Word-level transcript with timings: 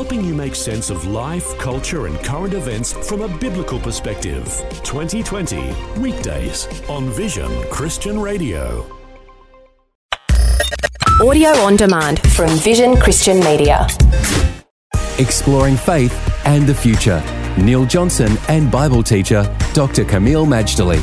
helping 0.00 0.24
you 0.24 0.34
make 0.34 0.54
sense 0.54 0.88
of 0.88 1.06
life, 1.08 1.58
culture, 1.58 2.06
and 2.06 2.18
current 2.20 2.54
events 2.54 2.94
from 3.06 3.20
a 3.20 3.28
biblical 3.36 3.78
perspective. 3.78 4.46
2020, 4.82 5.74
weekdays 6.00 6.66
on 6.88 7.10
Vision 7.10 7.50
Christian 7.64 8.18
Radio. 8.18 8.86
Audio 11.20 11.50
on 11.50 11.76
demand 11.76 12.18
from 12.32 12.48
Vision 12.60 12.96
Christian 12.96 13.40
Media. 13.40 13.86
Exploring 15.18 15.76
faith 15.76 16.16
and 16.46 16.66
the 16.66 16.74
future. 16.74 17.22
Neil 17.58 17.84
Johnson 17.84 18.38
and 18.48 18.70
Bible 18.70 19.02
teacher 19.02 19.42
Dr. 19.74 20.06
Kameel 20.06 20.46
Majdali. 20.46 21.02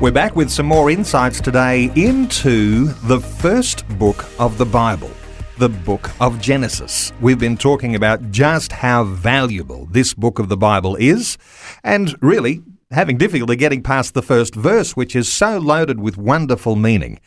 We're 0.00 0.12
back 0.12 0.36
with 0.36 0.50
some 0.50 0.66
more 0.66 0.88
insights 0.88 1.40
today 1.40 1.90
into 1.96 2.84
the 3.08 3.18
first 3.18 3.88
book 3.98 4.24
of 4.38 4.56
the 4.56 4.66
Bible, 4.66 5.10
the 5.58 5.68
book 5.70 6.10
of 6.20 6.40
Genesis. 6.40 7.12
We've 7.20 7.38
been 7.38 7.56
talking 7.56 7.94
about 7.94 8.30
just 8.30 8.72
how 8.72 9.04
valuable 9.04 9.86
this 9.90 10.12
book 10.12 10.38
of 10.38 10.48
the 10.48 10.56
Bible 10.56 10.96
is, 10.96 11.38
and 11.82 12.14
really 12.20 12.62
having 12.90 13.16
difficulty 13.16 13.56
getting 13.56 13.82
past 13.82 14.12
the 14.12 14.22
first 14.22 14.54
verse, 14.54 14.94
which 14.94 15.16
is 15.16 15.32
so 15.32 15.58
loaded 15.58 15.98
with 15.98 16.18
wonderful 16.18 16.76
meaning. 16.76 17.20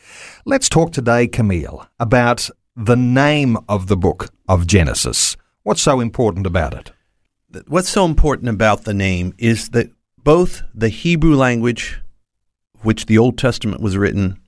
Let's 0.45 0.69
talk 0.69 0.91
today, 0.91 1.27
Kameel, 1.27 1.87
about 1.99 2.49
the 2.75 2.95
name 2.95 3.57
of 3.67 3.87
the 3.87 3.97
book 3.97 4.29
of 4.47 4.67
Genesis. 4.67 5.35
What's 5.63 5.81
so 5.81 5.99
important 5.99 6.45
about 6.45 6.73
it? 6.73 6.91
What's 7.67 7.89
so 7.89 8.05
important 8.05 8.49
about 8.49 8.83
the 8.83 8.93
name 8.93 9.33
is 9.39 9.69
that 9.69 9.89
both 10.23 10.61
the 10.75 10.89
Hebrew 10.89 11.35
language 11.35 11.99
which 12.81 13.07
the 13.07 13.17
Old 13.17 13.37
Testament 13.37 13.81
was 13.81 13.97
written, 13.97 14.39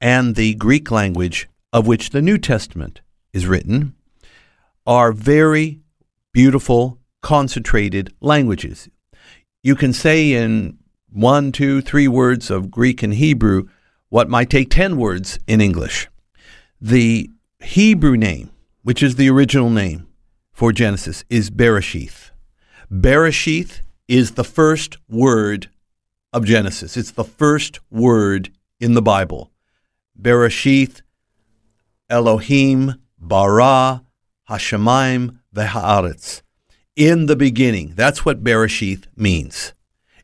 and 0.00 0.34
the 0.34 0.54
Greek 0.54 0.90
language 0.90 1.48
of 1.72 1.86
which 1.86 2.10
the 2.10 2.22
New 2.22 2.38
Testament 2.38 3.00
is 3.36 3.46
written, 3.46 3.94
are 4.86 5.12
very 5.12 5.78
beautiful, 6.32 6.98
concentrated 7.20 8.12
languages. 8.20 8.88
You 9.62 9.76
can 9.76 9.92
say 9.92 10.32
in 10.32 10.78
one, 11.12 11.52
two, 11.52 11.82
three 11.82 12.08
words 12.08 12.50
of 12.50 12.70
Greek 12.70 13.02
and 13.02 13.12
Hebrew 13.12 13.68
what 14.08 14.30
might 14.30 14.48
take 14.48 14.70
10 14.70 14.96
words 14.96 15.38
in 15.46 15.60
English. 15.60 16.08
The 16.80 17.30
Hebrew 17.60 18.16
name, 18.16 18.50
which 18.82 19.02
is 19.02 19.16
the 19.16 19.28
original 19.28 19.68
name 19.68 20.06
for 20.50 20.72
Genesis, 20.72 21.24
is 21.28 21.50
Bereshith. 21.50 22.30
Bereshith 22.90 23.80
is 24.08 24.32
the 24.32 24.44
first 24.44 24.96
word 25.10 25.68
of 26.32 26.46
Genesis. 26.46 26.96
It's 26.96 27.10
the 27.10 27.24
first 27.24 27.80
word 27.90 28.50
in 28.80 28.94
the 28.94 29.02
Bible. 29.02 29.50
Bereshith, 30.18 31.02
Elohim, 32.08 32.94
bara, 33.28 34.02
Hashemayim, 34.48 35.38
v'haaretz. 35.54 36.42
In 36.94 37.26
the 37.26 37.36
beginning. 37.36 37.92
That's 37.94 38.24
what 38.24 38.42
Bereshith 38.42 39.04
means. 39.16 39.74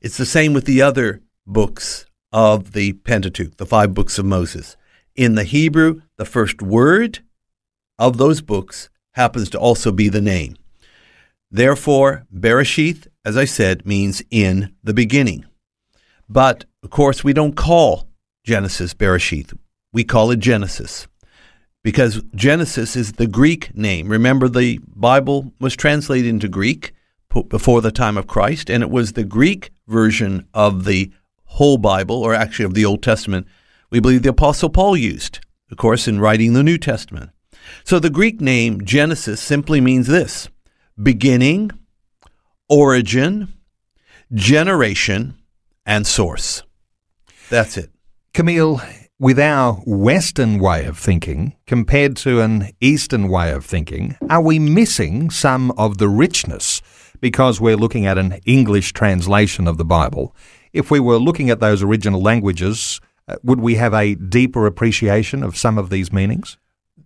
It's 0.00 0.17
the 0.17 0.27
same 0.27 0.55
with 0.55 0.64
the 0.64 0.81
other 0.81 1.20
books 1.47 2.06
of 2.33 2.72
the 2.72 2.94
Pentateuch, 2.94 3.56
the 3.56 3.67
five 3.67 3.92
books 3.92 4.19
of 4.19 4.25
Moses. 4.25 4.77
In 5.14 5.34
the 5.34 5.44
Hebrew, 5.44 6.00
the 6.17 6.25
first 6.25 6.62
word 6.62 7.20
of 7.98 8.17
those 8.17 8.41
books 8.41 8.89
happens 9.12 9.50
to 9.50 9.59
also 9.59 9.92
be 9.92 10.09
the 10.09 10.22
name. 10.22 10.56
Therefore, 11.50 12.25
Bereshith, 12.34 13.06
as 13.25 13.37
I 13.37 13.44
said, 13.44 13.84
means 13.84 14.22
in 14.31 14.75
the 14.83 14.94
beginning. 14.94 15.44
But 16.28 16.64
of 16.83 16.89
course, 16.89 17.22
we 17.22 17.34
don't 17.34 17.55
call 17.55 18.09
Genesis 18.44 18.94
Bereshith. 18.94 19.56
We 19.92 20.05
call 20.05 20.31
it 20.31 20.39
Genesis 20.39 21.06
because 21.83 22.22
Genesis 22.34 22.97
is 22.97 23.12
the 23.12 23.27
Greek 23.27 23.77
name. 23.77 24.08
Remember, 24.08 24.48
the 24.48 24.80
Bible 24.94 25.52
was 25.61 25.75
translated 25.75 26.28
into 26.28 26.48
Greek 26.48 26.92
before 27.48 27.80
the 27.80 27.91
time 27.91 28.16
of 28.16 28.27
Christ, 28.27 28.70
and 28.70 28.83
it 28.83 28.91
was 28.91 29.12
the 29.12 29.25
Greek 29.25 29.70
version 29.88 30.47
of 30.55 30.84
the 30.84 31.12
whole 31.44 31.78
Bible, 31.78 32.16
or 32.16 32.34
actually 32.34 32.64
of 32.64 32.75
the 32.75 32.84
Old 32.84 33.03
Testament, 33.03 33.47
we 33.91 34.00
believe 34.00 34.22
the 34.22 34.31
Apostle 34.31 34.70
Paul 34.70 34.97
used, 34.97 35.41
of 35.70 35.76
course, 35.76 36.09
in 36.09 36.20
writing 36.20 36.54
the 36.54 36.62
New 36.62 36.78
Testament. 36.78 37.31
So 37.84 37.99
the 37.99 38.10
Greek 38.10 38.41
name 38.41 38.84
Genesis 38.84 39.41
simply 39.41 39.81
means 39.81 40.06
this 40.06 40.49
beginning, 41.00 41.70
origin, 42.69 43.53
generation, 44.32 45.34
and 45.84 46.06
source. 46.06 46.62
That's 47.50 47.76
it. 47.76 47.91
Kameel, 48.32 49.01
with 49.22 49.38
our 49.38 49.75
Western 49.87 50.59
way 50.59 50.84
of 50.84 50.99
thinking 50.99 51.55
compared 51.65 52.16
to 52.16 52.41
an 52.41 52.69
Eastern 52.81 53.28
way 53.28 53.53
of 53.53 53.65
thinking, 53.65 54.16
are 54.28 54.43
we 54.43 54.59
missing 54.59 55.31
some 55.31 55.71
of 55.78 55.99
the 55.99 56.09
richness 56.09 56.83
because 57.21 57.61
we're 57.61 57.77
looking 57.77 58.05
at 58.05 58.19
an 58.19 58.32
English 58.47 58.93
translation 58.93 59.69
of 59.69 59.78
the 59.78 59.84
Bible? 59.84 60.34
If 60.72 60.91
we 60.91 60.99
were 60.99 61.19
looking 61.19 61.50
at 61.50 61.61
those 61.61 61.84
original 61.84 62.21
languages, 62.21 63.00
uh, 63.28 63.37
would 63.44 63.61
we 63.61 63.77
have 63.77 63.94
a 63.94 64.16
deeper 64.16 64.66
appreciation 64.66 65.44
of 65.44 65.56
some 65.56 65.78
of 65.78 65.88
these 65.88 66.12
meanings? 66.12 66.56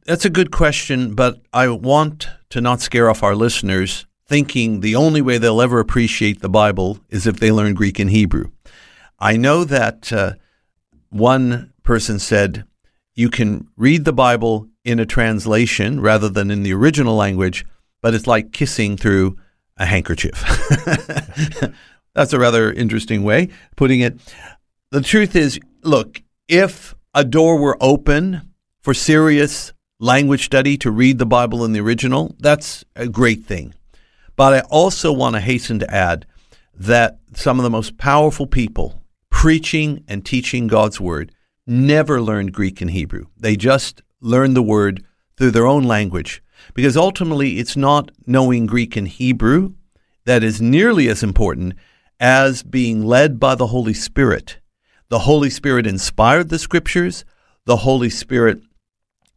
That's 0.06 0.25
a 0.25 0.31
good 0.31 0.50
question, 0.50 1.15
but 1.15 1.43
I 1.53 1.69
want 1.69 2.31
to 2.49 2.62
not 2.62 2.81
scare 2.81 3.10
off 3.10 3.22
our 3.22 3.37
listeners 3.37 4.06
thinking 4.26 4.81
the 4.81 4.97
only 4.97 5.21
way 5.21 5.37
they'll 5.37 5.60
ever 5.60 5.81
appreciate 5.81 6.41
the 6.41 6.49
Bible 6.49 6.99
is 7.10 7.26
if 7.26 7.41
they 7.41 7.53
learn 7.53 7.75
Greek 7.75 7.99
and 7.99 8.09
Hebrew. 8.09 8.53
I 9.19 9.37
know 9.37 9.65
that 9.65 10.10
uh, 10.10 10.32
one 11.10 11.75
person 11.86 12.19
said 12.19 12.64
you 13.14 13.30
can 13.30 13.69
read 13.76 14.04
the 14.04 14.12
Bible 14.12 14.69
in 14.84 15.00
a 15.00 15.06
translation 15.06 16.00
rather 16.00 16.28
than 16.28 16.50
in 16.50 16.62
the 16.62 16.74
original 16.74 17.16
language, 17.16 17.64
but 18.02 18.12
it's 18.12 18.26
like 18.26 18.52
kissing 18.52 18.97
through 18.97 19.38
a 19.78 19.86
handkerchief. 19.86 20.44
That's 22.14 22.32
a 22.32 22.38
rather 22.38 22.72
interesting 22.72 23.22
way 23.22 23.48
putting 23.76 24.00
it. 24.00 24.19
The 24.91 25.00
truth 25.00 25.34
is, 25.34 25.58
look, 25.82 26.22
if 26.48 26.94
a 27.14 27.25
door 27.25 27.58
were 27.58 27.76
open 27.80 28.52
for 28.80 28.94
serious 28.94 29.72
language 29.98 30.44
study 30.44 30.76
to 30.78 30.91
read 30.91 31.19
the 31.19 31.26
Bible 31.26 31.64
in 31.64 31.72
the 31.72 31.80
original, 31.80 32.34
that's 32.38 32.84
a 32.94 33.08
great 33.08 33.44
thing. 33.44 33.75
But 34.36 34.54
I 34.54 34.60
also 34.70 35.12
want 35.12 35.34
to 35.34 35.41
hasten 35.41 35.78
to 35.80 35.94
add 35.94 36.26
that 36.75 37.19
some 37.34 37.58
of 37.58 37.64
the 37.64 37.70
most 37.70 37.96
powerful 37.98 38.46
people 38.46 39.02
preaching 39.30 40.04
and 40.08 40.25
teaching 40.25 40.66
God's 40.66 41.00
word 41.00 41.32
never 41.66 42.21
learned 42.21 42.53
Greek 42.53 42.81
and 42.81 42.91
Hebrew. 42.91 43.27
They 43.37 43.56
just 43.56 44.03
learned 44.21 44.56
the 44.56 44.62
word 44.62 45.04
through 45.37 45.50
their 45.50 45.66
own 45.66 45.84
language 45.84 46.43
because 46.75 46.97
ultimately 46.97 47.59
it's 47.59 47.77
not 47.77 48.10
knowing 48.27 48.66
Greek 48.66 48.97
and 48.97 49.09
Hebrew 49.09 49.75
that 50.25 50.43
is 50.43 50.60
nearly 50.60 51.09
as 51.09 51.22
important 51.22 51.75
as 52.19 52.62
being 52.62 53.05
led 53.05 53.38
by 53.38 53.55
the 53.55 53.69
Holy 53.69 53.94
Spirit. 53.94 54.59
The 55.09 55.21
Holy 55.21 55.50
Spirit 55.50 55.87
inspired 55.87 56.49
the 56.49 56.59
scriptures, 56.59 57.25
the 57.65 57.78
Holy 57.78 58.10
Spirit 58.10 58.60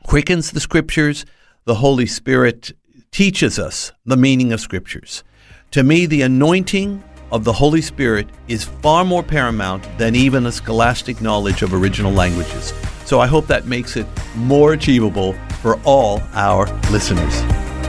quickens 0.04 0.52
the 0.52 0.60
scriptures, 0.60 1.26
the 1.66 1.76
Holy 1.76 2.06
Spirit 2.06 2.72
teaches 3.12 3.60
us 3.60 3.92
the 4.06 4.18
meaning 4.18 4.54
of 4.54 4.60
scriptures. 4.60 5.24
To 5.72 5.84
me, 5.84 6.06
the 6.06 6.22
anointing 6.24 7.04
of 7.32 7.44
the 7.44 7.54
Holy 7.54 7.82
Spirit 7.82 8.28
is 8.48 8.64
far 8.64 9.06
more 9.06 9.24
paramount 9.24 9.88
than 9.98 10.16
even 10.16 10.46
a 10.46 10.52
scholastic 10.52 11.22
knowledge 11.22 11.62
of 11.62 11.74
original 11.74 12.12
languages. 12.12 12.74
So 13.06 13.20
I 13.20 13.28
hope 13.28 13.48
that 13.48 13.66
makes 13.66 13.96
it 13.98 14.08
more 14.36 14.74
achievable 14.74 15.34
for 15.62 15.80
all 15.84 16.22
our 16.34 16.66
listeners. 16.92 17.42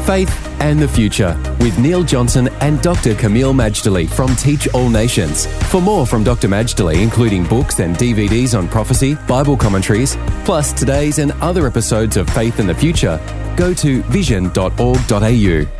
Faith 0.07 0.35
and 0.61 0.81
the 0.81 0.89
Future 0.89 1.37
with 1.61 1.79
Neil 1.79 2.03
Johnson 2.03 2.49
and 2.61 2.81
Dr. 2.83 3.15
Kameel 3.15 3.55
Majdali 3.55 4.09
from 4.09 4.35
Teach 4.37 4.67
All 4.75 4.89
Nations. 4.89 5.47
For 5.71 5.81
more 5.81 6.07
from 6.07 6.25
Dr. 6.25 6.49
Majdali, 6.49 7.03
including 7.03 7.45
books 7.45 7.81
and 7.81 7.97
DVDs 7.97 8.59
on 8.59 8.67
prophecy, 8.69 9.15
Bible 9.29 9.57
commentaries, 9.57 10.17
plus 10.45 10.73
today's 10.73 11.19
and 11.19 11.33
other 11.41 11.67
episodes 11.67 12.17
of 12.17 12.29
Faith 12.31 12.59
and 12.59 12.69
the 12.69 12.75
Future, 12.75 13.21
go 13.57 13.73
to 13.75 14.03
vision.org.au. 14.05 15.80